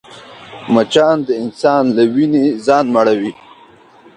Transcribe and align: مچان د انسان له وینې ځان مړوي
مچان 0.73 1.17
د 1.27 1.29
انسان 1.43 1.83
له 1.95 2.03
وینې 2.13 2.45
ځان 2.65 2.85
مړوي 2.95 3.31